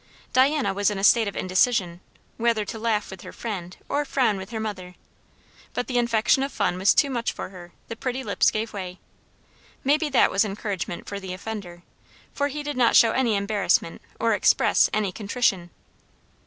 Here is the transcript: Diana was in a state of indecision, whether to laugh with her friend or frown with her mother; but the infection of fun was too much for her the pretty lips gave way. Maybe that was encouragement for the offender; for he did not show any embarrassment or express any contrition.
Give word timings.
Diana 0.33 0.73
was 0.73 0.89
in 0.89 0.97
a 0.97 1.03
state 1.03 1.27
of 1.27 1.35
indecision, 1.35 2.01
whether 2.37 2.65
to 2.65 2.79
laugh 2.79 3.11
with 3.11 3.21
her 3.21 3.31
friend 3.31 3.77
or 3.87 4.03
frown 4.03 4.35
with 4.35 4.49
her 4.49 4.59
mother; 4.59 4.95
but 5.75 5.85
the 5.85 5.99
infection 5.99 6.41
of 6.41 6.51
fun 6.51 6.79
was 6.79 6.95
too 6.95 7.07
much 7.11 7.31
for 7.31 7.49
her 7.49 7.71
the 7.87 7.95
pretty 7.95 8.23
lips 8.23 8.49
gave 8.49 8.73
way. 8.73 8.97
Maybe 9.83 10.09
that 10.09 10.31
was 10.31 10.43
encouragement 10.43 11.07
for 11.07 11.19
the 11.19 11.33
offender; 11.33 11.83
for 12.33 12.47
he 12.47 12.63
did 12.63 12.77
not 12.77 12.95
show 12.95 13.11
any 13.11 13.35
embarrassment 13.35 14.01
or 14.19 14.33
express 14.33 14.89
any 14.91 15.11
contrition. 15.11 15.69